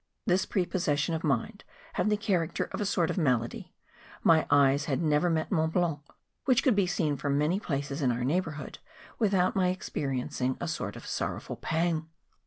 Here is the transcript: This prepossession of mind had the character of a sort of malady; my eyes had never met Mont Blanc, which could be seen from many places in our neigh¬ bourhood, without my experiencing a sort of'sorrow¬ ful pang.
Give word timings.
This 0.25 0.47
prepossession 0.47 1.13
of 1.13 1.23
mind 1.23 1.63
had 1.93 2.09
the 2.09 2.17
character 2.17 2.63
of 2.71 2.81
a 2.81 2.87
sort 2.87 3.11
of 3.11 3.19
malady; 3.19 3.71
my 4.23 4.47
eyes 4.49 4.85
had 4.85 4.99
never 4.99 5.29
met 5.29 5.51
Mont 5.51 5.73
Blanc, 5.73 5.99
which 6.45 6.63
could 6.63 6.75
be 6.75 6.87
seen 6.87 7.17
from 7.17 7.37
many 7.37 7.59
places 7.59 8.01
in 8.01 8.11
our 8.11 8.21
neigh¬ 8.23 8.41
bourhood, 8.41 8.79
without 9.19 9.55
my 9.55 9.67
experiencing 9.67 10.57
a 10.59 10.67
sort 10.67 10.95
of'sorrow¬ 10.95 11.39
ful 11.39 11.55
pang. 11.55 12.09